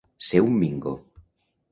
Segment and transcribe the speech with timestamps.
[0.27, 0.93] Ser un mingo.